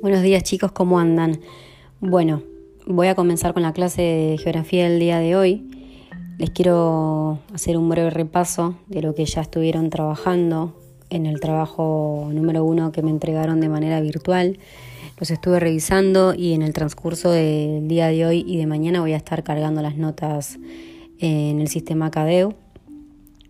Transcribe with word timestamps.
Buenos 0.00 0.22
días 0.22 0.44
chicos, 0.44 0.70
¿cómo 0.70 1.00
andan? 1.00 1.40
Bueno, 1.98 2.44
voy 2.86 3.08
a 3.08 3.16
comenzar 3.16 3.52
con 3.52 3.64
la 3.64 3.72
clase 3.72 4.00
de 4.00 4.38
geografía 4.38 4.88
del 4.88 5.00
día 5.00 5.18
de 5.18 5.34
hoy. 5.34 5.68
Les 6.38 6.50
quiero 6.50 7.40
hacer 7.52 7.76
un 7.76 7.88
breve 7.88 8.10
repaso 8.10 8.76
de 8.86 9.02
lo 9.02 9.16
que 9.16 9.24
ya 9.24 9.40
estuvieron 9.40 9.90
trabajando 9.90 10.76
en 11.10 11.26
el 11.26 11.40
trabajo 11.40 12.28
número 12.32 12.64
uno 12.64 12.92
que 12.92 13.02
me 13.02 13.10
entregaron 13.10 13.60
de 13.60 13.68
manera 13.68 14.00
virtual. 14.00 14.60
Los 15.18 15.32
estuve 15.32 15.58
revisando 15.58 16.32
y 16.32 16.52
en 16.52 16.62
el 16.62 16.72
transcurso 16.72 17.32
del 17.32 17.88
día 17.88 18.06
de 18.06 18.24
hoy 18.24 18.44
y 18.46 18.56
de 18.56 18.66
mañana 18.66 19.00
voy 19.00 19.14
a 19.14 19.16
estar 19.16 19.42
cargando 19.42 19.82
las 19.82 19.96
notas 19.96 20.60
en 21.18 21.60
el 21.60 21.66
sistema 21.66 22.12
CADEU 22.12 22.54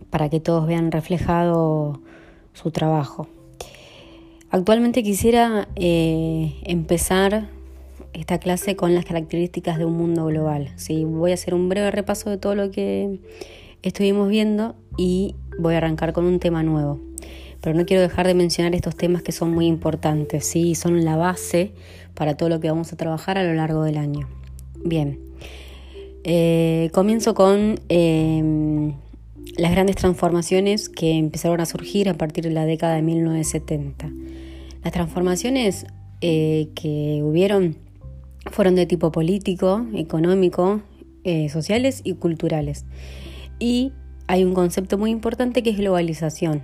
para 0.09 0.31
que 0.31 0.41
todos 0.41 0.67
vean 0.67 0.93
reflejado 0.93 2.01
su 2.55 2.71
trabajo. 2.71 3.29
Actualmente 4.51 5.03
quisiera 5.03 5.69
eh, 5.77 6.55
empezar 6.63 7.49
esta 8.15 8.39
clase 8.39 8.77
con 8.77 8.95
las 8.95 9.05
características 9.05 9.79
de 9.79 9.85
un 9.85 9.95
mundo 9.97 10.25
global. 10.27 10.73
¿sí? 10.77 11.05
Voy 11.05 11.33
a 11.33 11.35
hacer 11.35 11.55
un 11.55 11.69
breve 11.69 11.91
repaso 11.91 12.31
de 12.31 12.39
todo 12.39 12.55
lo 12.55 12.71
que 12.71 13.21
estuvimos 13.83 14.29
viendo 14.29 14.75
y 14.97 15.37
voy 15.59 15.75
a 15.75 15.79
arrancar 15.79 16.15
con 16.15 16.25
un 16.25 16.41
tema 16.41 16.63
nuevo. 16.63 16.99
Pero 17.61 17.77
no 17.77 17.85
quiero 17.85 18.03
dejar 18.03 18.27
de 18.27 18.35
mencionar 18.35 18.75
estos 18.75 18.97
temas 18.97 19.23
que 19.23 19.33
son 19.33 19.51
muy 19.51 19.67
importantes, 19.67 20.47
¿sí? 20.47 20.75
son 20.75 21.05
la 21.05 21.17
base 21.17 21.73
para 22.15 22.37
todo 22.37 22.49
lo 22.49 22.61
que 22.61 22.71
vamos 22.71 22.93
a 22.93 22.97
trabajar 22.97 23.37
a 23.37 23.45
lo 23.45 23.53
largo 23.53 23.83
del 23.83 23.99
año. 23.99 24.29
Bien, 24.77 25.19
eh, 26.25 26.91
comienzo 26.93 27.35
con 27.35 27.81
em, 27.89 28.95
las 29.59 29.73
grandes 29.73 29.97
transformaciones 29.97 30.89
que 30.89 31.19
empezaron 31.19 31.61
a 31.61 31.67
surgir 31.67 32.09
a 32.09 32.15
partir 32.15 32.45
de 32.45 32.51
la 32.51 32.65
década 32.65 32.95
de 32.95 33.03
1970. 33.03 34.09
Las 34.85 34.93
transformaciones 34.93 35.85
eh, 36.21 36.69
que 36.77 37.21
hubieron 37.25 37.77
fueron 38.53 38.77
de 38.77 38.87
tipo 38.87 39.11
político, 39.11 39.85
económico, 39.95 40.81
eh, 41.25 41.49
sociales 41.49 42.03
y 42.05 42.15
culturales. 42.15 42.87
Y 43.59 43.93
hay 44.29 44.45
un 44.45 44.55
concepto 44.55 44.97
muy 44.97 45.11
importante 45.11 45.65
que 45.65 45.71
es 45.71 45.77
globalización. 45.77 46.63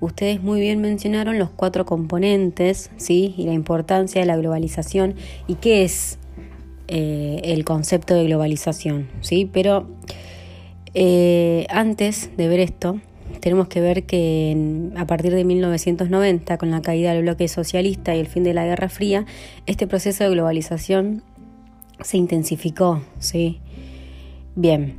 Ustedes 0.00 0.42
muy 0.42 0.60
bien 0.60 0.82
mencionaron 0.82 1.38
los 1.38 1.48
cuatro 1.48 1.86
componentes, 1.86 2.90
¿sí? 2.98 3.34
Y 3.38 3.44
la 3.44 3.54
importancia 3.54 4.20
de 4.20 4.26
la 4.26 4.36
globalización 4.36 5.14
y 5.46 5.54
qué 5.54 5.84
es 5.84 6.18
eh, 6.88 7.40
el 7.44 7.64
concepto 7.64 8.14
de 8.14 8.24
globalización, 8.24 9.08
¿sí? 9.22 9.48
Pero 9.50 9.88
antes 11.68 12.30
de 12.36 12.48
ver 12.48 12.60
esto, 12.60 13.00
tenemos 13.40 13.68
que 13.68 13.80
ver 13.80 14.04
que 14.04 14.90
a 14.96 15.06
partir 15.06 15.34
de 15.34 15.44
1990, 15.44 16.58
con 16.58 16.70
la 16.70 16.82
caída 16.82 17.12
del 17.12 17.22
bloque 17.22 17.48
socialista 17.48 18.14
y 18.14 18.20
el 18.20 18.26
fin 18.26 18.44
de 18.44 18.54
la 18.54 18.64
Guerra 18.64 18.88
Fría, 18.88 19.26
este 19.66 19.86
proceso 19.86 20.24
de 20.24 20.30
globalización 20.30 21.22
se 22.02 22.16
intensificó. 22.16 23.02
¿sí? 23.18 23.60
Bien. 24.54 24.94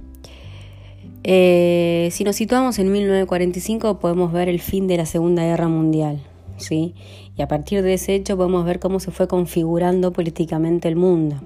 Eh, 1.23 2.09
si 2.11 2.23
nos 2.23 2.35
situamos 2.35 2.79
en 2.79 2.91
1945 2.91 3.99
podemos 3.99 4.31
ver 4.31 4.47
el 4.47 4.61
fin 4.61 4.87
de 4.87 4.97
la 4.97 5.05
Segunda 5.05 5.43
Guerra 5.43 5.67
Mundial. 5.67 6.21
¿sí? 6.57 6.93
Y 7.35 7.41
a 7.41 7.47
partir 7.47 7.81
de 7.81 7.95
ese 7.95 8.15
hecho 8.15 8.37
podemos 8.37 8.65
ver 8.65 8.79
cómo 8.79 8.99
se 8.99 9.11
fue 9.11 9.27
configurando 9.27 10.13
políticamente 10.13 10.87
el 10.87 10.95
mundo. 10.95 11.41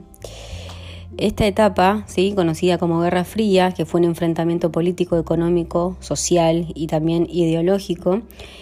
Esta 1.17 1.45
etapa, 1.45 2.03
¿sí? 2.07 2.33
conocida 2.33 2.77
como 2.77 3.01
Guerra 3.01 3.25
Fría, 3.25 3.73
que 3.73 3.85
fue 3.85 3.99
un 3.99 4.05
enfrentamiento 4.05 4.71
político, 4.71 5.17
económico, 5.17 5.97
social 5.99 6.71
y 6.73 6.87
también 6.87 7.27
ideológico 7.29 8.21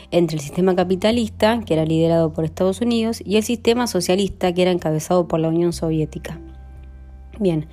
entre 0.09 0.37
el 0.37 0.41
sistema 0.41 0.75
capitalista, 0.75 1.61
que 1.63 1.75
era 1.75 1.85
liderado 1.85 2.33
por 2.33 2.45
Estados 2.45 2.81
Unidos, 2.81 3.21
y 3.23 3.37
el 3.37 3.43
sistema 3.43 3.85
socialista, 3.85 4.51
que 4.51 4.63
era 4.63 4.71
encabezado 4.71 5.27
por 5.27 5.39
la 5.39 5.49
Unión 5.49 5.73
Soviética. 5.73 6.39
Bien, 7.39 7.67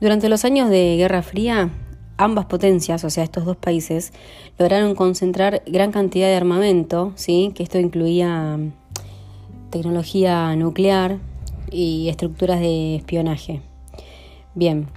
durante 0.00 0.28
los 0.28 0.44
años 0.44 0.70
de 0.70 0.96
Guerra 0.96 1.22
Fría, 1.22 1.70
ambas 2.16 2.46
potencias, 2.46 3.02
o 3.02 3.10
sea, 3.10 3.24
estos 3.24 3.44
dos 3.44 3.56
países, 3.56 4.12
lograron 4.58 4.94
concentrar 4.94 5.62
gran 5.66 5.90
cantidad 5.90 6.28
de 6.28 6.36
armamento, 6.36 7.12
¿sí? 7.16 7.50
que 7.54 7.64
esto 7.64 7.80
incluía 7.80 8.58
tecnología 9.70 10.54
nuclear 10.54 11.18
y 11.70 12.08
estructuras 12.08 12.60
de 12.60 12.94
espionaje. 12.94 13.73
Bien, 14.54 14.88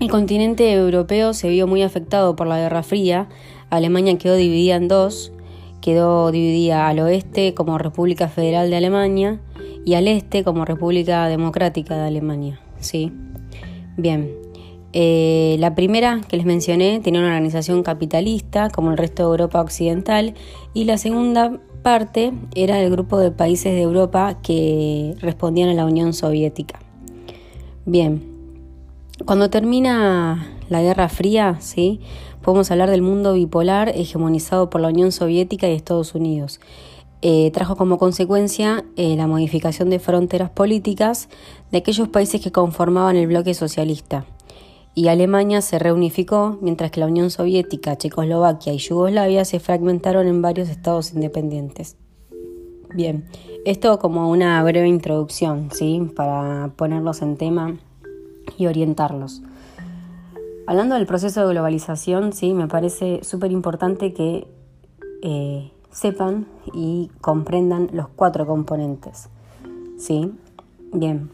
el 0.00 0.08
continente 0.08 0.72
europeo 0.72 1.34
se 1.34 1.50
vio 1.50 1.66
muy 1.66 1.82
afectado 1.82 2.34
por 2.34 2.46
la 2.46 2.58
Guerra 2.58 2.82
Fría. 2.82 3.28
Alemania 3.68 4.16
quedó 4.16 4.34
dividida 4.34 4.76
en 4.76 4.88
dos. 4.88 5.30
Quedó 5.82 6.30
dividida 6.30 6.88
al 6.88 7.00
oeste 7.00 7.52
como 7.54 7.76
República 7.76 8.28
Federal 8.28 8.70
de 8.70 8.76
Alemania 8.76 9.40
y 9.84 9.94
al 9.94 10.08
este 10.08 10.42
como 10.42 10.64
República 10.64 11.26
Democrática 11.28 11.96
de 11.96 12.06
Alemania. 12.06 12.60
¿sí? 12.80 13.12
Bien, 13.98 14.30
eh, 14.94 15.56
la 15.58 15.74
primera 15.74 16.22
que 16.26 16.36
les 16.38 16.46
mencioné 16.46 17.00
tenía 17.00 17.20
una 17.20 17.28
organización 17.28 17.82
capitalista 17.82 18.70
como 18.70 18.90
el 18.92 18.98
resto 18.98 19.22
de 19.24 19.30
Europa 19.30 19.60
Occidental 19.60 20.34
y 20.74 20.84
la 20.84 20.96
segunda 20.96 21.60
parte 21.82 22.32
era 22.54 22.80
el 22.80 22.90
grupo 22.90 23.18
de 23.18 23.30
países 23.30 23.72
de 23.72 23.82
Europa 23.82 24.38
que 24.42 25.14
respondían 25.20 25.68
a 25.68 25.74
la 25.74 25.84
Unión 25.84 26.12
Soviética. 26.12 26.78
Bien, 27.84 28.29
cuando 29.24 29.50
termina 29.50 30.46
la 30.68 30.82
Guerra 30.82 31.08
Fría, 31.08 31.56
¿sí? 31.60 32.00
podemos 32.42 32.70
hablar 32.70 32.90
del 32.90 33.02
mundo 33.02 33.34
bipolar 33.34 33.90
hegemonizado 33.90 34.70
por 34.70 34.80
la 34.80 34.88
Unión 34.88 35.12
Soviética 35.12 35.68
y 35.68 35.74
Estados 35.74 36.14
Unidos. 36.14 36.60
Eh, 37.22 37.50
trajo 37.52 37.76
como 37.76 37.98
consecuencia 37.98 38.84
eh, 38.96 39.14
la 39.16 39.26
modificación 39.26 39.90
de 39.90 39.98
fronteras 39.98 40.50
políticas 40.50 41.28
de 41.70 41.78
aquellos 41.78 42.08
países 42.08 42.40
que 42.40 42.50
conformaban 42.50 43.16
el 43.16 43.26
bloque 43.26 43.52
socialista. 43.52 44.24
Y 44.94 45.08
Alemania 45.08 45.60
se 45.60 45.78
reunificó, 45.78 46.58
mientras 46.62 46.90
que 46.90 47.00
la 47.00 47.06
Unión 47.06 47.30
Soviética, 47.30 47.96
Checoslovaquia 47.96 48.72
y 48.72 48.78
Yugoslavia 48.78 49.44
se 49.44 49.60
fragmentaron 49.60 50.26
en 50.26 50.42
varios 50.42 50.68
estados 50.68 51.12
independientes. 51.12 51.96
Bien, 52.94 53.26
esto 53.64 53.98
como 53.98 54.30
una 54.30 54.62
breve 54.64 54.88
introducción, 54.88 55.68
¿sí? 55.72 56.10
Para 56.16 56.72
ponerlos 56.76 57.22
en 57.22 57.36
tema 57.36 57.78
y 58.56 58.66
orientarlos. 58.66 59.42
Hablando 60.66 60.94
del 60.94 61.06
proceso 61.06 61.40
de 61.40 61.52
globalización, 61.52 62.32
sí, 62.32 62.54
me 62.54 62.68
parece 62.68 63.24
súper 63.24 63.50
importante 63.50 64.12
que 64.12 64.46
eh, 65.22 65.72
sepan 65.90 66.46
y 66.72 67.10
comprendan 67.20 67.90
los 67.92 68.08
cuatro 68.08 68.46
componentes. 68.46 69.30
¿Sí? 69.98 70.32
Bien. 70.92 71.30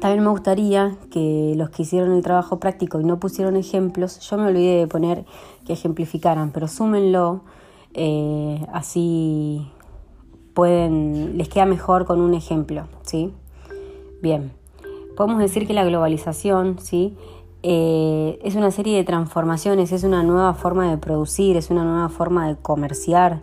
También 0.00 0.22
me 0.22 0.30
gustaría 0.30 0.96
que 1.10 1.54
los 1.56 1.70
que 1.70 1.82
hicieron 1.82 2.12
el 2.12 2.22
trabajo 2.22 2.60
práctico 2.60 3.00
y 3.00 3.04
no 3.04 3.18
pusieron 3.20 3.56
ejemplos, 3.56 4.20
yo 4.20 4.38
me 4.38 4.46
olvidé 4.46 4.78
de 4.78 4.86
poner 4.86 5.26
que 5.66 5.74
ejemplificaran, 5.74 6.50
pero 6.50 6.66
súmenlo, 6.66 7.42
eh, 7.92 8.64
así 8.72 9.70
pueden, 10.54 11.36
les 11.36 11.50
queda 11.50 11.66
mejor 11.66 12.06
con 12.06 12.22
un 12.22 12.32
ejemplo, 12.32 12.84
¿sí? 13.02 13.34
Bien 14.22 14.61
podemos 15.16 15.38
decir 15.38 15.66
que 15.66 15.74
la 15.74 15.84
globalización 15.84 16.78
¿sí? 16.78 17.16
Eh, 17.64 18.40
es 18.42 18.56
una 18.56 18.72
serie 18.72 18.96
de 18.96 19.04
transformaciones, 19.04 19.92
es 19.92 20.02
una 20.02 20.24
nueva 20.24 20.54
forma 20.54 20.90
de 20.90 20.98
producir, 20.98 21.56
es 21.56 21.70
una 21.70 21.84
nueva 21.84 22.08
forma 22.08 22.48
de 22.48 22.56
comerciar, 22.56 23.40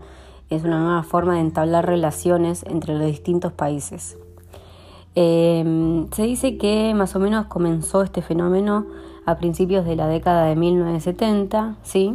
es 0.50 0.64
una 0.66 0.80
nueva 0.80 1.04
forma 1.04 1.36
de 1.36 1.42
entablar 1.42 1.86
relaciones 1.86 2.64
entre 2.64 2.96
los 2.96 3.08
distintos 3.08 3.54
países. 3.54 4.18
Eh, 5.16 6.06
se 6.12 6.24
dice 6.24 6.58
que 6.58 6.94
más 6.94 7.16
o 7.16 7.20
menos 7.20 7.46
comenzó 7.46 8.02
este 8.02 8.22
fenómeno 8.22 8.88
a 9.26 9.38
principios 9.38 9.86
de 9.86 9.96
la 9.96 10.08
década 10.08 10.46
de 10.46 10.56
1970, 10.56 11.78
¿sí? 11.84 12.14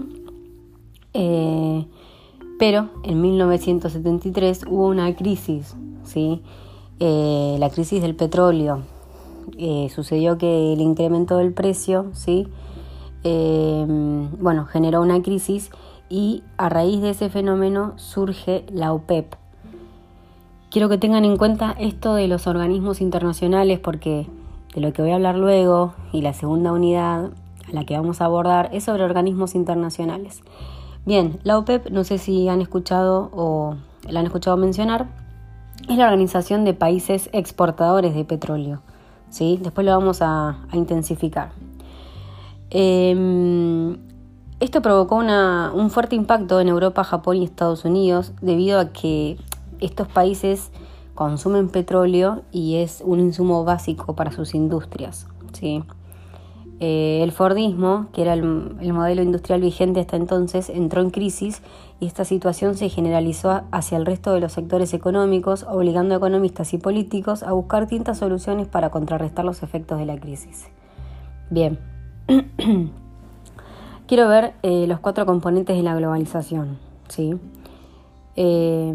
Eh, 1.14 1.86
pero 2.58 2.90
en 3.02 3.20
1973 3.20 4.66
hubo 4.68 4.88
una 4.88 5.14
crisis, 5.16 5.74
¿sí? 6.04 6.42
la 7.00 7.68
crisis 7.70 8.00
del 8.00 8.14
petróleo, 8.14 8.82
eh, 9.58 9.88
sucedió 9.94 10.38
que 10.38 10.72
el 10.72 10.80
incremento 10.80 11.36
del 11.38 11.52
precio, 11.52 12.06
¿sí? 12.12 12.48
Eh, 13.22 13.84
bueno, 14.38 14.66
generó 14.66 15.00
una 15.00 15.22
crisis 15.22 15.70
y 16.08 16.42
a 16.58 16.68
raíz 16.68 17.00
de 17.00 17.10
ese 17.10 17.30
fenómeno 17.30 17.94
surge 17.96 18.64
la 18.70 18.92
OPEP. 18.92 19.34
Quiero 20.70 20.88
que 20.88 20.98
tengan 20.98 21.24
en 21.24 21.36
cuenta 21.36 21.74
esto 21.78 22.14
de 22.14 22.28
los 22.28 22.46
organismos 22.46 23.00
internacionales 23.00 23.78
porque 23.78 24.26
de 24.74 24.80
lo 24.80 24.92
que 24.92 25.02
voy 25.02 25.12
a 25.12 25.14
hablar 25.14 25.36
luego 25.36 25.94
y 26.12 26.20
la 26.20 26.34
segunda 26.34 26.72
unidad 26.72 27.30
a 27.68 27.72
la 27.72 27.84
que 27.84 27.96
vamos 27.96 28.20
a 28.20 28.26
abordar 28.26 28.70
es 28.72 28.84
sobre 28.84 29.04
organismos 29.04 29.54
internacionales. 29.54 30.42
Bien, 31.06 31.38
la 31.44 31.58
OPEP, 31.58 31.90
no 31.90 32.02
sé 32.02 32.18
si 32.18 32.48
han 32.48 32.60
escuchado 32.60 33.30
o 33.32 33.76
la 34.08 34.20
han 34.20 34.26
escuchado 34.26 34.56
mencionar, 34.56 35.06
es 35.88 35.96
la 35.96 36.04
Organización 36.04 36.64
de 36.64 36.74
Países 36.74 37.28
Exportadores 37.32 38.14
de 38.14 38.24
Petróleo. 38.24 38.80
¿Sí? 39.34 39.58
Después 39.60 39.84
lo 39.84 39.90
vamos 39.90 40.22
a, 40.22 40.58
intensificar. 40.72 41.50
Em, 42.70 43.96
esto 44.60 44.80
provocó 44.80 45.16
un 45.16 45.90
fuerte 45.90 46.14
impacto 46.14 46.60
en 46.60 46.68
Europa, 46.68 47.02
Japón 47.02 47.38
y 47.38 47.44
Estados 47.44 47.84
Unidos 47.84 48.32
debido 48.40 48.78
a 48.78 48.92
que 48.92 49.36
estos 49.80 50.06
países 50.06 50.70
consumen 51.14 51.68
petróleo 51.68 52.42
y 52.52 52.76
es 52.76 53.02
un 53.04 53.18
insumo 53.20 53.64
básico 53.64 54.14
para 54.14 54.30
sus 54.30 54.54
industrias. 54.54 55.26
¿sí? 55.52 55.82
Eh, 56.86 57.22
el 57.22 57.32
Fordismo, 57.32 58.08
que 58.12 58.20
era 58.20 58.34
el, 58.34 58.44
modelo 58.44 59.22
industrial 59.22 59.62
vigente 59.62 60.00
hasta 60.00 60.16
entonces, 60.16 60.68
entró 60.68 61.00
en 61.00 61.08
crisis 61.08 61.62
y 61.98 62.04
esta 62.04 62.26
situación 62.26 62.74
se 62.74 62.90
generalizó 62.90 63.62
hacia 63.70 63.96
el 63.96 64.04
resto 64.04 64.34
de 64.34 64.40
los 64.40 64.52
sectores 64.52 64.92
económicos, 64.92 65.64
obligando 65.66 66.12
a 66.12 66.18
economistas 66.18 66.74
y 66.74 66.78
políticos 66.78 67.42
a 67.42 67.52
buscar 67.52 67.84
distintas 67.84 68.18
soluciones 68.18 68.68
para 68.68 68.90
contrarrestar 68.90 69.46
los 69.46 69.62
efectos 69.62 69.98
de 69.98 70.04
la 70.04 70.18
crisis. 70.18 70.66
Bien, 71.48 71.78
quiero 74.06 74.28
ver 74.28 74.52
eh, 74.62 74.86
los 74.86 75.00
cuatro 75.00 75.24
componentes 75.24 75.78
de 75.78 75.82
la 75.82 75.94
globalización. 75.94 76.76
¿sí? 77.08 77.34
Eh, 78.36 78.92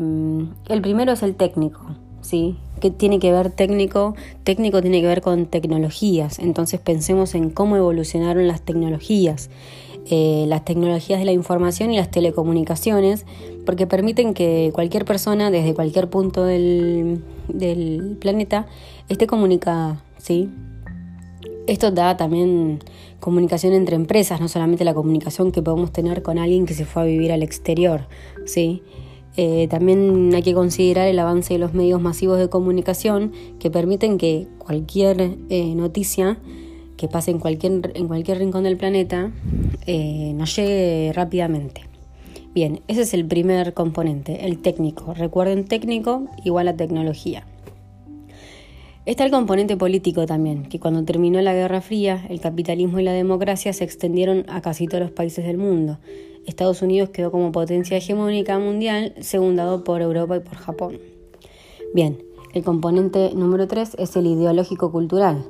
el 0.67 0.81
primero 0.83 1.13
es 1.13 1.23
el 1.23 1.33
técnico. 1.33 1.81
¿Sí? 2.21 2.57
¿Qué 2.79 2.91
tiene 2.91 3.19
que 3.19 3.31
ver 3.31 3.51
técnico? 3.51 4.15
Técnico 4.43 4.81
tiene 4.81 5.01
que 5.01 5.07
ver 5.07 5.21
con 5.21 5.45
tecnologías, 5.45 6.39
entonces 6.39 6.79
pensemos 6.79 7.35
en 7.35 7.49
cómo 7.49 7.75
evolucionaron 7.77 8.47
las 8.47 8.61
tecnologías. 8.61 9.49
Eh, 10.11 10.45
las 10.47 10.65
tecnologías 10.65 11.19
de 11.19 11.25
la 11.25 11.33
información 11.33 11.91
y 11.91 11.97
las 11.97 12.09
telecomunicaciones, 12.09 13.27
porque 13.63 13.85
permiten 13.85 14.33
que 14.33 14.71
cualquier 14.73 15.05
persona 15.05 15.51
desde 15.51 15.75
cualquier 15.75 16.09
punto 16.09 16.45
del, 16.45 17.21
del 17.47 18.17
planeta 18.19 18.65
esté 19.07 19.27
comunicada, 19.27 20.01
¿sí? 20.17 20.49
Esto 21.67 21.91
da 21.91 22.17
también 22.17 22.79
comunicación 23.19 23.73
entre 23.73 23.95
empresas, 23.95 24.41
no 24.41 24.47
solamente 24.47 24.83
la 24.83 24.95
comunicación 24.95 25.51
que 25.51 25.61
podemos 25.61 25.91
tener 25.91 26.23
con 26.23 26.39
alguien 26.39 26.65
que 26.65 26.73
se 26.73 26.85
fue 26.85 27.03
a 27.03 27.05
vivir 27.05 27.31
al 27.31 27.43
exterior, 27.43 28.07
¿sí? 28.45 28.81
Eh, 29.37 29.67
también 29.69 30.31
hay 30.33 30.41
que 30.41 30.53
considerar 30.53 31.07
el 31.07 31.19
avance 31.19 31.53
de 31.53 31.59
los 31.59 31.73
medios 31.73 32.01
masivos 32.01 32.39
de 32.39 32.49
comunicación 32.49 33.31
que 33.59 33.69
permiten 33.71 34.17
que 34.17 34.47
cualquier 34.57 35.37
eh, 35.49 35.75
noticia 35.75 36.37
que 36.97 37.07
pase 37.07 37.31
en 37.31 37.39
cualquier, 37.39 37.91
en 37.95 38.07
cualquier 38.07 38.39
rincón 38.39 38.63
del 38.63 38.75
planeta 38.75 39.31
eh, 39.85 40.33
nos 40.35 40.55
llegue 40.55 41.11
rápidamente. 41.13 41.83
Bien, 42.53 42.81
ese 42.87 43.03
es 43.03 43.13
el 43.13 43.25
primer 43.25 43.73
componente, 43.73 44.45
el 44.45 44.59
técnico. 44.59 45.13
Recuerden, 45.13 45.65
técnico 45.65 46.27
igual 46.43 46.67
a 46.67 46.75
tecnología. 46.75 47.45
Está 49.05 49.23
el 49.23 49.31
componente 49.31 49.77
político 49.77 50.25
también, 50.25 50.63
que 50.63 50.79
cuando 50.79 51.03
terminó 51.05 51.41
la 51.41 51.53
Guerra 51.53 51.81
Fría, 51.81 52.25
el 52.29 52.41
capitalismo 52.41 52.99
y 52.99 53.03
la 53.03 53.13
democracia 53.13 53.71
se 53.71 53.83
extendieron 53.83 54.45
a 54.49 54.61
casi 54.61 54.87
todos 54.87 55.01
los 55.01 55.11
países 55.11 55.45
del 55.45 55.57
mundo. 55.57 55.99
Estados 56.45 56.81
Unidos 56.81 57.09
quedó 57.09 57.31
como 57.31 57.51
potencia 57.51 57.97
hegemónica 57.97 58.59
mundial, 58.59 59.13
segundado 59.21 59.83
por 59.83 60.01
Europa 60.01 60.37
y 60.37 60.39
por 60.39 60.55
Japón. 60.55 60.99
Bien, 61.93 62.19
el 62.53 62.63
componente 62.63 63.31
número 63.35 63.67
3 63.67 63.95
es 63.99 64.15
el 64.15 64.25
ideológico-cultural, 64.25 65.45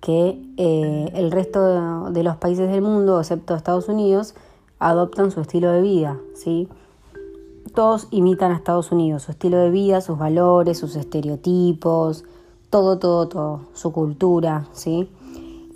que 0.00 0.40
eh, 0.56 1.10
el 1.14 1.30
resto 1.30 2.10
de, 2.10 2.22
los 2.22 2.36
países 2.36 2.70
del 2.70 2.82
mundo, 2.82 3.18
excepto 3.18 3.54
Estados 3.54 3.88
Unidos, 3.88 4.34
adoptan 4.78 5.30
su 5.30 5.40
estilo 5.40 5.72
de 5.72 5.82
vida, 5.82 6.18
¿sí? 6.34 6.68
Todos 7.74 8.08
imitan 8.10 8.52
a 8.52 8.56
Estados 8.56 8.92
Unidos, 8.92 9.24
su 9.24 9.32
estilo 9.32 9.58
de 9.58 9.70
vida, 9.70 10.00
sus 10.00 10.18
valores, 10.18 10.78
sus 10.78 10.96
estereotipos, 10.96 12.24
todo, 12.70 12.98
todo, 12.98 13.28
todo, 13.28 13.60
su 13.74 13.92
cultura, 13.92 14.68
¿sí? 14.72 15.08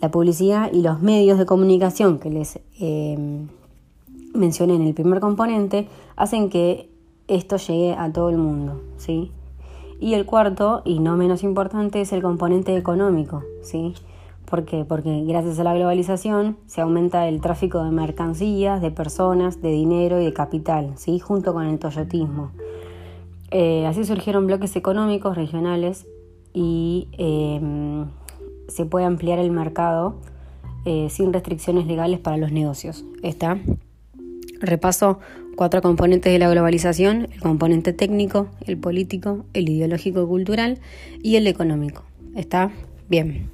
La 0.00 0.10
publicidad 0.10 0.72
y 0.72 0.82
los 0.82 1.00
medios 1.02 1.38
de 1.38 1.46
comunicación 1.46 2.18
que 2.18 2.30
les 2.30 2.58
eh, 2.80 3.46
mencioné 4.34 4.74
en 4.74 4.82
el 4.82 4.94
primer 4.94 5.20
componente 5.20 5.88
hacen 6.16 6.50
que 6.50 6.90
esto 7.28 7.56
llegue 7.56 7.94
a 7.94 8.12
todo 8.12 8.28
el 8.28 8.36
mundo, 8.36 8.82
¿sí? 8.98 9.32
Y 10.00 10.14
el 10.14 10.26
cuarto, 10.26 10.82
y 10.84 10.98
no 10.98 11.16
menos 11.16 11.42
importante, 11.42 12.00
es 12.00 12.12
el 12.12 12.20
componente 12.20 12.76
económico, 12.76 13.42
¿sí? 13.62 13.94
¿Por 14.44 14.64
qué? 14.64 14.84
Porque 14.84 15.24
gracias 15.24 15.58
a 15.58 15.64
la 15.64 15.74
globalización 15.74 16.58
se 16.66 16.82
aumenta 16.82 17.26
el 17.28 17.40
tráfico 17.40 17.82
de 17.82 17.90
mercancías, 17.90 18.82
de 18.82 18.90
personas, 18.90 19.62
de 19.62 19.70
dinero 19.70 20.20
y 20.20 20.24
de 20.24 20.32
capital, 20.32 20.92
¿sí? 20.96 21.18
Junto 21.18 21.54
con 21.54 21.64
el 21.66 21.78
toyotismo. 21.78 22.50
Eh, 23.50 23.86
así 23.86 24.04
surgieron 24.04 24.46
bloques 24.46 24.76
económicos 24.76 25.36
regionales 25.36 26.06
y 26.52 27.08
em, 27.12 28.06
se 28.68 28.84
puede 28.84 29.06
ampliar 29.06 29.38
el 29.38 29.50
mercado 29.50 30.16
eh, 30.84 31.08
sin 31.08 31.32
restricciones 31.32 31.86
legales 31.86 32.18
para 32.20 32.36
los 32.36 32.52
negocios. 32.52 33.04
¿Está? 33.22 33.58
Repaso 34.60 35.18
cuatro 35.56 35.82
componentes 35.82 36.32
de 36.32 36.38
la 36.38 36.50
globalización, 36.50 37.28
el 37.32 37.40
componente 37.40 37.92
técnico, 37.92 38.48
el 38.66 38.76
político, 38.78 39.44
el 39.52 39.68
ideológico 39.68 40.26
cultural 40.26 40.78
y 41.22 41.36
el 41.36 41.46
económico. 41.46 42.04
¿Está? 42.34 42.72
Bien. 43.08 43.50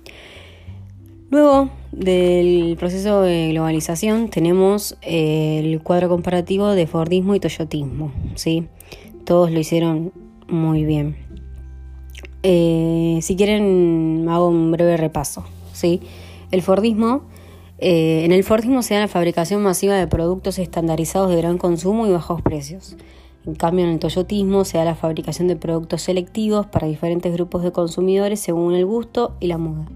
Luego 1.30 1.70
del 1.92 2.76
proceso 2.78 3.22
de 3.22 3.50
globalización 3.50 4.30
tenemos 4.30 4.96
eh, 5.02 5.60
el 5.62 5.80
cuadro 5.80 6.08
comparativo 6.08 6.72
de 6.72 6.86
Fordismo 6.86 7.34
y 7.34 7.40
Toyotismo. 7.40 8.12
¿sí? 8.34 8.66
Todos 9.24 9.52
lo 9.52 9.60
hicieron 9.60 10.12
muy 10.48 10.84
bien. 10.84 11.16
Eh, 12.42 13.18
si 13.22 13.36
quieren, 13.36 14.26
hago 14.28 14.48
un 14.48 14.72
breve 14.72 14.96
repaso. 14.96 15.44
¿sí? 15.72 16.00
El 16.50 16.62
Fordismo 16.62 17.22
eh, 17.82 18.26
en 18.26 18.32
el 18.32 18.44
Fordismo 18.44 18.82
se 18.82 18.92
da 18.92 19.00
la 19.00 19.08
fabricación 19.08 19.62
masiva 19.62 19.94
de 19.94 20.06
productos 20.06 20.58
estandarizados 20.58 21.30
de 21.30 21.36
gran 21.36 21.56
consumo 21.56 22.06
y 22.06 22.10
bajos 22.10 22.42
precios. 22.42 22.96
En 23.46 23.54
cambio, 23.54 23.86
en 23.86 23.92
el 23.92 23.98
Toyotismo 23.98 24.66
se 24.66 24.76
da 24.76 24.84
la 24.84 24.94
fabricación 24.94 25.48
de 25.48 25.56
productos 25.56 26.02
selectivos 26.02 26.66
para 26.66 26.86
diferentes 26.86 27.32
grupos 27.32 27.62
de 27.62 27.72
consumidores 27.72 28.38
según 28.38 28.74
el 28.74 28.84
gusto 28.84 29.34
y 29.40 29.46
la 29.46 29.56
moda. 29.56 29.86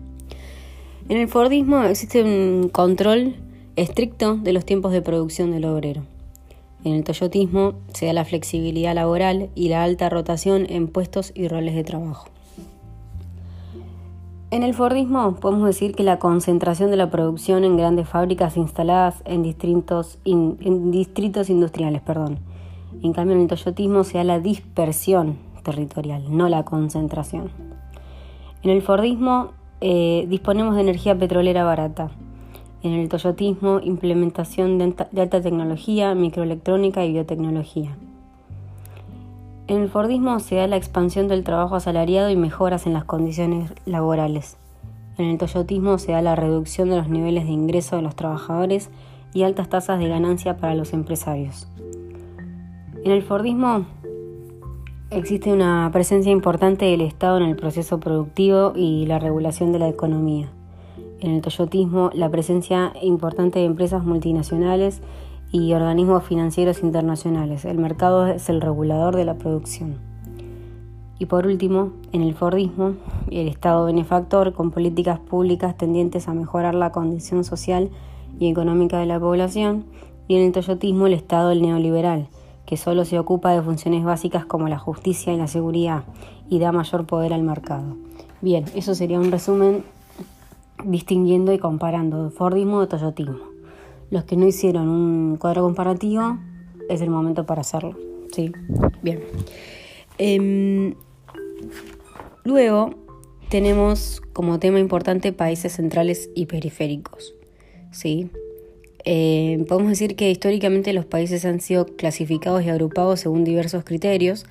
En 1.11 1.19
el 1.19 1.29
Fordismo 1.29 1.85
existe 1.85 2.23
un 2.23 2.71
control 2.71 3.37
estricto 3.77 4.37
de 4.37 4.55
los 4.55 4.65
tiempos 4.65 4.93
de 4.93 5.03
producción 5.03 5.51
del 5.51 5.67
obrero. 5.67 6.05
En 6.85 6.95
el 6.95 7.05
Toyotismo 7.05 7.75
se 7.93 8.07
da 8.07 8.15
la 8.15 8.25
flexibilidad 8.25 8.95
laboral 8.95 9.51
y 9.55 9.69
la 9.69 9.85
alta 9.85 10.09
rotación 10.09 10.67
en 10.71 10.89
puestos 10.89 11.33
y 11.35 11.49
roles 11.49 11.75
de 11.75 11.85
trabajo. 11.85 12.34
En 14.51 14.63
el 14.63 14.75
Fordismo 14.75 15.37
podemos 15.37 15.67
decir 15.67 15.95
que 15.95 16.05
la 16.05 16.19
concentración 16.19 16.91
de 16.91 16.97
la 16.97 17.11
producción 17.11 17.65
en 17.65 17.77
grandes 17.77 18.09
fábricas 18.09 18.57
instaladas 18.57 19.23
en 19.25 19.43
distritos, 19.43 20.19
en 20.25 20.91
distritos 20.91 21.51
industriales. 21.51 22.03
Perdón. 22.03 22.39
En 23.03 23.13
cambio, 23.13 23.37
en 23.37 23.43
el 23.43 23.49
Toyotismo 23.49 24.05
se 24.05 24.19
da 24.19 24.25
la 24.25 24.41
dispersión 24.41 25.37
territorial, 25.63 26.25
no 26.31 26.49
la 26.49 26.65
concentración. 26.65 27.51
En 28.63 28.71
el 28.71 28.81
Fordismo 28.83 29.51
eh, 29.81 30.27
disponemos 30.29 30.75
de 30.75 30.83
energía 30.83 31.19
petrolera 31.19 31.65
barata. 31.65 32.11
En 32.83 32.93
el 32.93 33.09
Toyotismo, 33.09 33.81
implementación 33.83 34.79
de 34.79 35.21
alta 35.21 35.41
tecnología, 35.43 36.15
microelectrónica 36.15 37.05
y 37.05 37.13
biotecnología. 37.13 37.97
En 39.67 39.81
el 39.81 39.89
Fordismo 39.89 40.41
se 40.41 40.57
da 40.57 40.67
la 40.67 40.77
expansión 40.77 41.27
del 41.27 41.43
trabajo 41.43 41.75
asalariado 41.75 42.29
y 42.29 42.37
mejoras 42.37 42.87
en 42.87 42.93
las 42.93 43.05
condiciones 43.05 43.73
laborales. 43.87 44.59
En 45.17 45.25
el 45.25 45.39
Toyotismo 45.39 45.97
se 45.97 46.13
da 46.13 46.21
la 46.21 46.37
reducción 46.37 46.91
de 46.91 46.97
los 46.97 47.09
niveles 47.09 47.45
de 47.45 47.53
ingreso 47.53 47.97
de 47.97 48.03
los 48.03 48.15
trabajadores 48.15 48.91
y 49.33 49.43
altas 49.43 49.71
tasas 49.71 49.99
de 49.99 50.09
ganancia 50.09 50.59
para 50.59 50.75
los 50.75 50.93
empresarios. 50.93 51.67
En 53.05 53.11
el 53.11 53.23
Fordismo 53.23 53.87
existe 55.09 55.51
una 55.51 55.89
presencia 55.93 56.31
importante 56.31 56.85
del 56.85 57.01
Estado 57.01 57.39
en 57.39 57.45
el 57.45 57.57
proceso 57.57 58.01
productivo 58.01 58.75
y 58.77 59.07
la 59.07 59.19
regulación 59.19 59.73
de 59.73 59.79
la 59.79 59.89
economía. 59.89 60.51
En 61.21 61.31
el 61.31 61.41
Toyotismo, 61.41 62.11
la 62.13 62.29
presencia 62.29 62.93
importante 63.01 63.61
de 63.61 63.65
empresas 63.65 64.05
multinacionales 64.05 65.01
y 65.55 65.73
organismos 65.73 66.25
financieros 66.25 66.83
internacionales. 66.83 67.65
El 67.65 67.79
mercado 67.79 68.27
es 68.27 68.49
el 68.49 68.61
regulador 68.61 69.15
de 69.15 69.25
la 69.25 69.35
producción. 69.35 69.99
Y 71.21 71.27
por 71.27 71.47
último, 71.47 71.93
en 72.11 72.23
el 72.23 72.35
Fordismo, 72.35 72.95
el 73.31 73.47
Estado 73.47 73.85
benefactor 73.85 74.53
con 74.53 74.73
políticas 74.73 75.21
públicas 75.21 75.77
tendientes 75.77 76.27
a 76.27 76.35
mejorar 76.35 76.75
la 76.75 76.91
condición 76.91 77.45
social 77.45 77.91
y 78.41 78.51
económica 78.51 78.99
de 78.99 79.07
la 79.07 79.21
población. 79.21 79.85
Y 80.27 80.35
en 80.35 80.43
el 80.43 80.51
Toyotismo, 80.51 81.07
el 81.07 81.15
Estado 81.15 81.55
neoliberal, 81.55 82.27
que 82.67 82.77
solo 82.77 83.05
se 83.05 83.21
ocupa 83.21 83.53
de 83.53 83.63
funciones 83.63 84.03
básicas 84.03 84.45
como 84.47 84.69
la 84.69 84.81
justicia 84.81 85.33
y 85.33 85.37
la 85.37 85.47
seguridad 85.47 86.03
y 86.51 86.59
da 86.59 86.73
mayor 86.73 87.07
poder 87.07 87.33
al 87.33 87.45
mercado. 87.45 87.97
Bien, 88.41 88.65
eso 88.75 88.97
sería 88.97 89.21
un 89.21 89.31
resumen 89.31 89.85
distinguiendo 90.85 91.53
y 91.53 91.59
comparando 91.59 92.31
Fordismo 92.31 92.83
y 92.83 92.89
Toyotismo. 92.89 93.54
Los 94.15 94.23
que 94.23 94.37
no 94.37 94.47
hicieron 94.47 94.89
un 94.89 95.37
cuadro 95.39 95.63
comparativo, 95.63 96.39
es 96.89 97.01
el 97.01 97.11
momento 97.11 97.47
para 97.47 97.63
hacerlo. 97.63 97.99
¿sí? 98.33 98.53
Bien. 99.03 99.19
Em, 100.19 100.95
luego 102.45 102.95
tenemos 103.49 104.23
como 104.33 104.61
tema 104.61 104.79
importante 104.79 105.33
países 105.33 105.73
centrales 105.73 106.31
y 106.37 106.47
periféricos. 106.47 107.35
¿sí? 107.91 108.31
Em, 109.05 109.65
podemos 109.65 109.91
decir 109.91 110.15
que 110.15 110.31
históricamente 110.31 110.93
los 110.93 111.07
países 111.07 111.45
han 111.45 111.61
sido 111.61 111.85
clasificados 111.85 112.63
y 112.63 112.69
agrupados 112.69 113.19
según 113.19 113.43
diversos 113.43 113.83
criterios. 113.83 114.47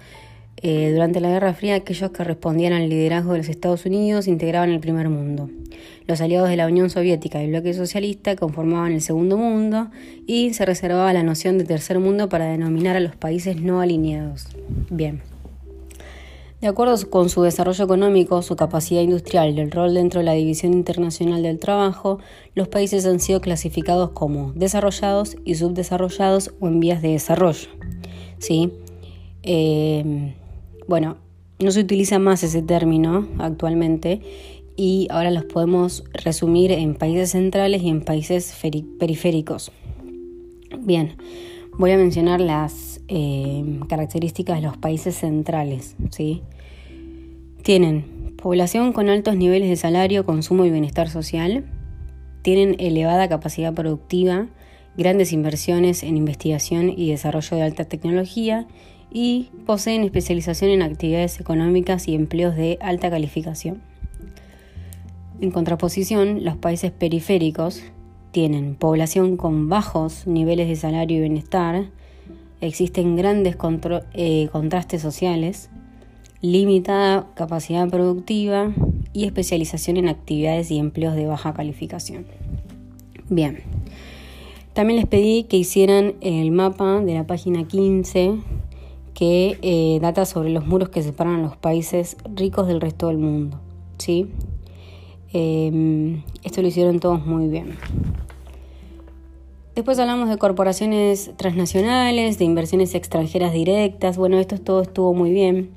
Eh, 0.57 0.91
durante 0.93 1.19
la 1.19 1.29
Guerra 1.29 1.53
Fría 1.53 1.75
aquellos 1.75 2.12
que 2.12 2.24
respondían 2.24 2.74
al 2.74 2.88
liderazgo 2.88 3.33
de 3.33 3.39
los 3.39 3.50
Estados 3.50 3.86
Unidos 3.86 4.27
integraban 4.27 4.69
el 4.69 4.79
primer 4.79 5.10
mundo. 5.10 5.50
Los 6.07 6.22
aliados 6.22 6.50
de 6.50 6.57
la 6.57 6.67
Unión 6.67 6.89
Soviética 6.89 7.41
y 7.41 7.45
el 7.45 7.51
bloque 7.51 7.74
socialista 7.74 8.36
conformaban 8.36 8.91
el 8.91 9.01
segundo 9.01 9.38
mundo 9.38 9.89
y 10.27 10.53
se 10.53 10.65
reservaba 10.65 11.12
la 11.13 11.24
noción 11.24 11.57
de 11.57 11.65
tercer 11.65 12.00
mundo 12.00 12.29
para 12.29 12.45
denominar 12.45 12.95
a 12.95 13.00
los 13.00 13.15
países 13.15 13.62
no 13.62 13.81
alineados. 13.81 14.48
Bien. 14.89 15.22
De 16.62 16.69
acuerdo 16.69 16.95
con 17.10 17.27
su 17.27 17.41
desarrollo 17.41 17.83
económico, 17.83 18.41
su 18.41 18.55
capacidad 18.55 19.01
industrial 19.01 19.57
y 19.57 19.60
el 19.60 19.69
rol 19.69 19.93
dentro 19.93 20.22
de 20.22 20.25
la 20.25 20.31
División 20.31 20.72
Internacional 20.72 21.43
del 21.43 21.60
Trabajo, 21.60 22.19
los 22.55 22.69
países 22.69 23.05
han 23.05 23.19
sido 23.19 23.41
clasificados 23.41 24.12
como 24.12 24.53
desarrollados 24.53 25.36
y 25.43 25.55
subdesarrollados 25.55 26.53
o 26.62 26.69
en 26.69 26.79
vías 26.79 27.01
de 27.01 27.10
desarrollo. 27.10 27.67
¿Sí? 28.39 28.72
Eh, 29.41 30.36
bueno, 30.87 31.17
no 31.59 31.71
se 31.71 31.81
utiliza 31.81 32.19
más 32.19 32.43
ese 32.43 32.61
término 32.61 33.27
actualmente 33.39 34.21
y 34.75 35.07
ahora 35.11 35.31
los 35.31 35.45
podemos 35.45 36.03
resumir 36.13 36.71
en 36.71 36.95
países 36.95 37.31
centrales 37.31 37.83
y 37.83 37.89
en 37.89 38.01
países 38.01 38.53
periféricos. 38.99 39.71
Bien, 40.79 41.15
voy 41.77 41.91
a 41.91 41.97
mencionar 41.97 42.41
las 42.41 43.01
eh, 43.07 43.79
características 43.87 44.57
de 44.57 44.67
los 44.67 44.77
países 44.77 45.15
centrales. 45.15 45.95
¿sí? 46.09 46.41
Tienen 47.61 48.35
población 48.41 48.91
con 48.91 49.09
altos 49.09 49.35
niveles 49.35 49.69
de 49.69 49.75
salario, 49.75 50.25
consumo 50.25 50.65
y 50.65 50.71
bienestar 50.71 51.09
social. 51.09 51.65
Tienen 52.41 52.75
elevada 52.79 53.29
capacidad 53.29 53.73
productiva, 53.73 54.47
grandes 54.97 55.31
inversiones 55.31 56.03
en 56.03 56.17
investigación 56.17 56.89
y 56.89 57.11
desarrollo 57.11 57.57
de 57.57 57.63
alta 57.63 57.85
tecnología 57.85 58.67
y 59.13 59.50
poseen 59.67 60.03
especialización 60.03 60.72
en 60.72 60.82
actividades 60.82 61.39
económicas 61.39 62.08
y 62.08 62.15
empleos 62.15 62.55
de 62.55 62.79
alta 62.82 63.12
calificación. 63.12 63.82
En 65.39 65.51
contraposición, 65.51 66.43
los 66.43 66.58
países 66.58 66.91
periféricos 66.91 67.84
tienen 68.32 68.74
población 68.75 69.38
con 69.38 69.70
bajos 69.70 70.25
niveles 70.25 70.67
de 70.67 70.75
salario 70.75 71.17
y 71.17 71.22
bienestar, 71.22 71.86
existen 72.60 73.15
grandes 73.15 73.55
eh, 74.13 74.50
contrastes 74.51 75.01
sociales, 75.01 75.70
limitada 76.41 77.27
capacidad 77.36 77.88
productiva 77.89 78.74
y 79.13 79.25
especialización 79.25 79.98
en 79.98 80.10
actividades 80.10 80.72
y 80.72 80.79
empleos 80.79 81.15
de 81.15 81.27
baja 81.27 81.53
calificación. 81.53 82.25
Bien, 83.29 83.60
también 84.74 84.98
les 85.00 85.08
pedí 85.08 85.43
que 85.43 85.58
hicieran 85.58 86.15
el 86.22 86.51
mapa 86.51 87.00
de 87.01 87.13
la 87.13 87.27
página 87.27 87.67
15 87.67 88.39
que 89.13 89.58
eh, 89.62 90.00
data 90.01 90.25
sobre 90.25 90.50
los 90.50 90.65
muros 90.65 90.89
que 90.89 91.03
separan 91.03 91.36
a 91.36 91.41
los 91.41 91.58
países 91.58 92.17
ricos 92.36 92.67
del 92.67 92.82
resto 92.82 93.08
del 93.08 93.17
mundo. 93.17 93.60
¿sí? 93.98 94.29
Em, 95.32 96.24
esto 96.43 96.62
lo 96.62 96.67
hicieron 96.67 97.00
todos 97.00 97.25
muy 97.25 97.48
bien. 97.48 97.77
Después 99.75 99.98
hablamos 99.98 100.29
de 100.29 100.38
corporaciones 100.38 101.32
transnacionales, 101.36 102.38
de 102.38 102.46
inversiones 102.46 102.93
extranjeras 102.93 103.53
directas. 103.53 104.17
Bueno, 104.17 104.38
esto 104.38 104.60
todo 104.60 104.84
estuvo 104.84 105.15
muy 105.15 105.32
bien. 105.32 105.72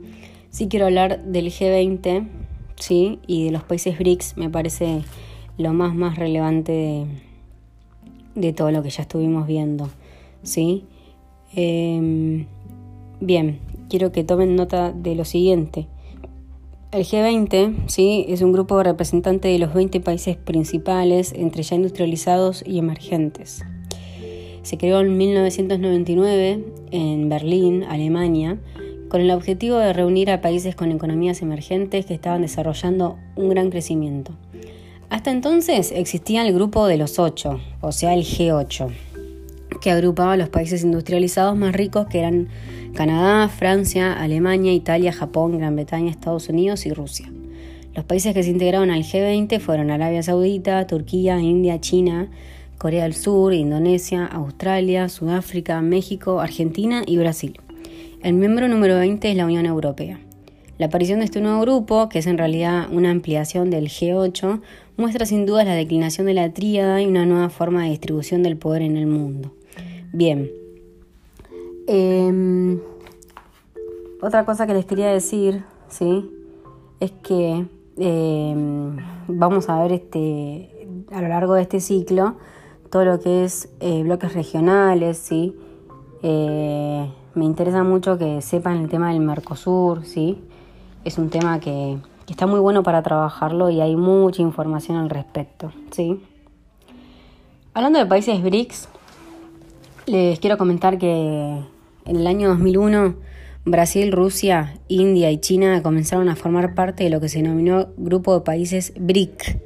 Sí 0.51 0.69
quiero 0.69 0.87
hablar 0.87 1.25
del 1.25 1.47
G20, 1.47 2.29
¿sí? 2.79 3.21
Y 3.27 3.47
de 3.47 3.53
los 3.53 3.63
países 3.63 3.99
BRICS, 3.99 4.37
me 4.37 4.51
parece 4.51 5.03
lo 5.57 5.73
más, 5.73 5.95
más 5.95 6.17
relevante 6.17 7.07
de, 8.35 8.53
todo 8.53 8.71
lo 8.71 8.83
que 8.83 8.91
ya 8.91 9.03
estuvimos 9.03 9.47
viendo, 9.47 9.89
¿sí? 10.43 10.85
Em, 11.55 12.45
bien, 13.21 13.61
quiero 13.89 14.13
que 14.13 14.25
tomen 14.25 14.57
nota 14.57 14.93
de 14.93 15.15
lo 15.15 15.25
siguiente. 15.25 15.87
El 16.93 17.05
G20 17.05 17.89
¿sí? 17.89 18.25
es 18.29 18.43
un 18.43 18.53
grupo 18.53 18.83
representante 18.83 19.49
de 19.49 19.59
los 19.59 19.75
20 19.75 20.01
países 20.01 20.37
principales, 20.37 21.33
entre 21.37 21.63
ya 21.63 21.77
industrializados 21.77 22.63
y 22.67 22.79
emergentes. 22.79 23.65
Se 24.63 24.79
creó 24.79 25.01
en 25.01 25.17
1999 25.17 26.65
en 26.93 27.29
Berlín, 27.29 27.85
Alemania, 27.85 28.59
con 29.09 29.21
el 29.21 29.31
objetivo 29.31 29.77
de 29.77 29.93
reunir 29.93 30.31
a 30.31 30.41
países 30.41 30.75
con 30.75 30.91
economías 30.91 31.43
emergentes 31.43 32.07
que 32.07 32.15
estaban 32.15 32.43
desarrollando 32.43 33.19
un 33.37 33.49
gran 33.49 33.71
crecimiento. 33.71 34.33
Hasta 35.09 35.31
entonces 35.31 35.93
existía 35.93 36.47
el 36.47 36.53
grupo 36.53 36.87
de 36.87 36.97
los 36.97 37.19
ocho, 37.19 37.61
o 37.81 37.93
sea, 37.93 38.15
el 38.15 38.23
G8, 38.25 38.91
que 39.81 39.91
agrupaba 39.91 40.37
los 40.37 40.49
países 40.49 40.83
industrializados 40.83 41.57
más 41.57 41.75
ricos 41.75 42.07
que 42.07 42.19
eran 42.21 42.49
Canadá, 42.95 43.49
Francia, 43.49 44.13
Alemania, 44.13 44.73
Italia, 44.73 45.13
Japón, 45.13 45.59
Gran 45.59 45.77
Bretaña, 45.77 46.11
Estados 46.11 46.49
Unidos 46.49 46.87
y 46.87 46.93
Rusia. 46.93 47.31
Los 47.95 48.05
países 48.05 48.35
que 48.35 48.43
se 48.43 48.51
integraron 48.51 48.91
al 48.91 49.03
G20 49.03 49.59
fueron 49.59 49.91
Arabia 49.91 50.23
Saudita, 50.23 50.87
Turquía, 50.87 51.41
India, 51.41 51.81
China, 51.81 52.29
Corea 52.79 53.05
del 53.05 53.15
Sur, 53.15 53.55
Indonesia, 53.55 54.27
Australia, 54.27 55.09
Sudáfrica, 55.09 55.81
México, 55.81 56.41
Argentina 56.41 57.03
y 57.07 57.17
Brasil. 57.17 57.59
El 58.23 58.35
miembro 58.35 58.69
número 58.69 58.97
20 58.97 59.31
es 59.31 59.37
la 59.37 59.47
Unión 59.47 59.65
Europea. 59.65 60.21
La 60.79 60.87
aparición 60.87 61.21
de 61.21 61.25
este 61.25 61.41
nuevo 61.41 61.63
grupo, 61.63 62.11
que 62.11 62.19
es 62.19 62.27
en 62.27 62.37
realidad 62.37 62.89
una 62.93 63.11
ampliación 63.11 63.71
del 63.71 63.89
G8, 63.89 64.61
muestra 64.99 65.25
sin 65.25 65.47
duda 65.47 65.65
la 65.65 65.75
declinación 65.75 66.27
de 66.27 66.35
la 66.35 66.53
tríada 66.53 67.01
y 67.01 67.07
una 67.07 67.25
nueva 67.25 67.49
forma 67.49 67.85
de 67.85 67.91
distribución 67.91 68.43
del 68.43 68.59
poder 68.59 68.83
en 68.83 68.99
el 68.99 69.07
mundo. 69.07 69.56
Bien. 70.17 70.51
Em, 71.87 72.81
otra 74.23 74.47
cosa 74.47 74.67
que 74.67 74.73
les 74.73 74.87
quería 74.87 75.09
decir, 75.09 75.63
¿sí? 75.89 76.31
Es 77.01 77.11
que 77.23 77.67
em, 77.99 78.97
vamos 79.29 79.69
a 79.69 79.83
ver 79.83 79.93
este, 79.93 80.89
a 81.13 81.21
lo 81.21 81.29
largo 81.29 81.53
de 81.53 81.61
este 81.61 81.81
ciclo 81.81 82.37
todo 82.91 83.05
lo 83.05 83.21
que 83.21 83.45
es 83.45 83.69
eh, 83.81 84.05
bloques 84.05 84.33
regionales, 84.33 85.19
¿sí? 85.19 85.55
Eh, 86.23 87.13
me 87.35 87.45
interesa 87.45 87.83
mucho 87.83 88.17
que 88.17 88.41
sepan 88.41 88.79
el 88.79 88.89
tema 88.89 89.13
del 89.13 89.21
Mercosur, 89.21 90.07
¿sí? 90.07 90.43
Es 91.05 91.19
un 91.19 91.29
tema 91.29 91.61
que, 91.61 91.99
está 92.27 92.47
muy 92.47 92.61
bueno 92.61 92.83
para 92.83 93.03
trabajarlo 93.03 93.69
y 93.69 93.83
hay 93.83 93.97
mucha 93.97 94.41
información 94.41 94.97
al 94.97 95.11
respecto, 95.11 95.73
¿sí? 95.91 96.23
Hablando 97.75 97.99
de 97.99 98.07
países 98.07 98.43
BRICS, 98.43 98.89
les 100.07 100.39
quiero 100.39 100.57
comentar 100.57 100.99
que 100.99 101.11
en 102.05 102.17
el 102.17 102.27
año 102.27 102.49
2001 102.51 103.17
Brasil, 103.65 104.13
Rusia, 104.13 104.79
India 104.87 105.33
y 105.33 105.39
China 105.39 105.83
comenzaron 105.83 106.29
a 106.29 106.37
formar 106.37 106.75
parte 106.75 107.03
de 107.03 107.11
lo 107.11 107.21
que 107.21 107.29
se 107.29 107.43
denominó 107.43 107.89
Grupo 107.97 108.33
de 108.35 108.45
Países 108.45 108.93
BRIC, 108.97 109.59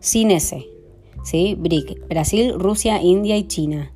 sin 0.00 0.36
¿sí? 0.40 1.56
BRIC, 1.56 2.08
Brasil, 2.08 2.54
Rusia, 2.58 3.00
India 3.00 3.36
y 3.36 3.46
China. 3.46 3.92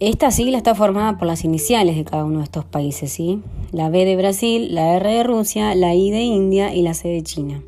Esta 0.00 0.32
sigla 0.32 0.58
está 0.58 0.74
formada 0.74 1.16
por 1.18 1.28
las 1.28 1.44
iniciales 1.44 1.94
de 1.94 2.04
cada 2.04 2.24
uno 2.24 2.38
de 2.38 2.44
estos 2.44 2.64
países, 2.64 3.12
¿sí? 3.12 3.40
La 3.70 3.90
B 3.90 4.04
de 4.04 4.16
Brasil, 4.16 4.74
la 4.74 4.96
R 4.96 5.08
de 5.08 5.22
Rusia, 5.22 5.76
la 5.76 5.94
I 5.94 6.10
de 6.10 6.22
India 6.22 6.74
y 6.74 6.82
la 6.82 6.94
C 6.94 7.08
de 7.08 7.22
China. 7.22 7.62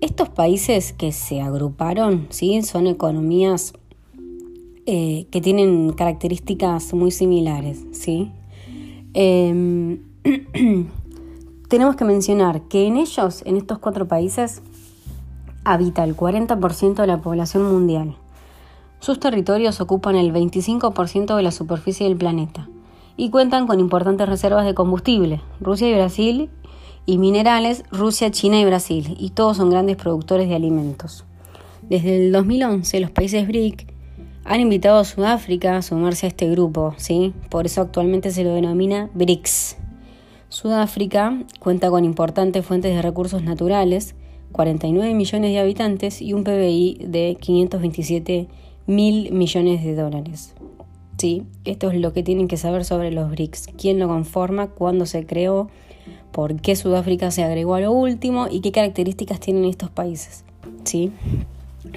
Estos 0.00 0.28
países 0.28 0.92
que 0.92 1.10
se 1.10 1.40
agruparon, 1.40 2.28
¿sí? 2.30 2.62
Son 2.62 2.86
economías 2.86 3.74
eh, 4.86 5.26
que 5.30 5.40
tienen 5.40 5.92
características 5.92 6.92
muy 6.92 7.10
similares, 7.10 7.84
¿sí? 7.92 8.30
Em, 9.14 10.00
tenemos 11.68 11.96
que 11.96 12.04
mencionar 12.04 12.62
que 12.68 12.86
en 12.86 12.98
ellos, 12.98 13.42
en 13.46 13.56
estos 13.56 13.78
cuatro 13.78 14.06
países, 14.06 14.62
habita 15.64 16.04
el 16.04 16.14
40% 16.14 16.94
de 16.96 17.06
la 17.06 17.22
población 17.22 17.64
mundial. 17.64 18.16
Sus 19.00 19.18
territorios 19.18 19.80
ocupan 19.80 20.16
el 20.16 20.32
25% 20.32 21.34
de 21.36 21.42
la 21.42 21.50
superficie 21.50 22.06
del 22.06 22.16
planeta 22.16 22.68
y 23.16 23.30
cuentan 23.30 23.66
con 23.66 23.80
importantes 23.80 24.28
reservas 24.28 24.66
de 24.66 24.74
combustible, 24.74 25.40
Rusia 25.60 25.88
y 25.88 25.94
Brasil, 25.94 26.50
y 27.06 27.18
minerales, 27.18 27.84
Rusia, 27.90 28.30
China 28.30 28.60
y 28.60 28.64
Brasil, 28.64 29.16
y 29.18 29.30
todos 29.30 29.56
son 29.56 29.70
grandes 29.70 29.96
productores 29.96 30.48
de 30.48 30.56
alimentos. 30.56 31.24
Desde 31.82 32.26
el 32.26 32.32
2011 32.32 33.00
los 33.00 33.10
países 33.10 33.46
BRIC 33.46 33.93
han 34.44 34.60
invitado 34.60 34.98
a 34.98 35.04
Sudáfrica 35.04 35.76
a 35.76 35.82
sumarse 35.82 36.26
a 36.26 36.28
este 36.28 36.48
grupo, 36.50 36.94
¿sí? 36.98 37.32
por 37.48 37.66
eso 37.66 37.80
actualmente 37.80 38.30
se 38.30 38.44
lo 38.44 38.54
denomina 38.54 39.10
BRICS. 39.14 39.78
Sudáfrica 40.50 41.42
cuenta 41.58 41.90
con 41.90 42.04
importantes 42.04 42.64
fuentes 42.64 42.94
de 42.94 43.02
recursos 43.02 43.42
naturales, 43.42 44.14
49 44.52 45.14
millones 45.14 45.50
de 45.50 45.58
habitantes 45.58 46.22
y 46.22 46.32
un 46.32 46.44
PBI 46.44 46.98
de 47.08 47.36
527 47.40 48.46
mil 48.86 49.32
millones 49.32 49.82
de 49.82 49.94
dólares. 49.94 50.54
Sí, 51.16 51.44
esto 51.64 51.90
es 51.90 51.98
lo 51.98 52.12
que 52.12 52.22
tienen 52.22 52.46
que 52.46 52.56
saber 52.56 52.84
sobre 52.84 53.10
los 53.10 53.30
BRICS, 53.30 53.68
quién 53.78 53.98
lo 53.98 54.08
conforma, 54.08 54.68
cuándo 54.68 55.06
se 55.06 55.26
creó, 55.26 55.70
por 56.32 56.60
qué 56.60 56.76
Sudáfrica 56.76 57.30
se 57.30 57.42
agregó 57.42 57.74
a 57.74 57.80
lo 57.80 57.92
último 57.92 58.48
y 58.50 58.60
qué 58.60 58.72
características 58.72 59.40
tienen 59.40 59.64
estos 59.64 59.90
países. 59.90 60.44
Sí, 60.84 61.12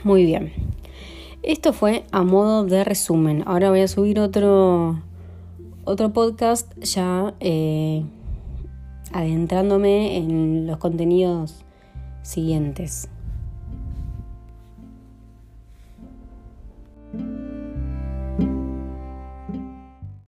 muy 0.03 0.25
bien. 0.25 0.53
Esto 1.43 1.71
fue 1.71 2.05
a 2.11 2.23
modo 2.23 2.65
de 2.65 2.83
resumen. 2.83 3.43
Ahora 3.45 3.69
voy 3.69 3.81
a 3.81 3.87
subir 3.87 4.19
otro, 4.19 5.01
otro 5.85 6.11
podcast 6.11 6.73
ya 6.79 7.35
eh, 7.39 8.03
adentrándome 9.13 10.17
en 10.17 10.67
los 10.67 10.77
contenidos 10.77 11.63
siguientes. 12.23 13.09